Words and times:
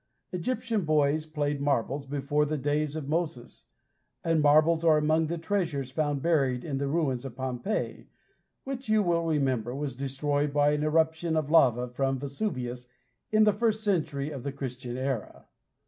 Egyptian 0.31 0.83
boys 0.83 1.27
played 1.27 1.61
marbles 1.61 2.07
before 2.07 2.43
the 2.43 2.57
days 2.57 2.95
of 2.95 3.07
Moses, 3.07 3.67
and 4.23 4.41
marbles 4.41 4.83
are 4.83 4.97
among 4.97 5.27
the 5.27 5.37
treasures 5.37 5.91
found 5.91 6.23
buried 6.23 6.63
in 6.65 6.79
the 6.79 6.87
ruins 6.87 7.23
of 7.23 7.35
Pompeii, 7.35 8.07
which 8.63 8.89
you 8.89 9.03
will 9.03 9.25
remember 9.27 9.75
was 9.75 9.95
destroyed 9.95 10.51
by 10.51 10.71
an 10.71 10.81
eruption 10.81 11.35
of 11.37 11.51
lava 11.51 11.87
from 11.87 12.17
Vesuvius 12.17 12.87
in 13.31 13.43
the 13.43 13.53
first 13.53 13.83
century 13.83 14.31
of 14.31 14.41
the 14.41 14.51
Christian 14.51 14.97
era. 14.97 15.45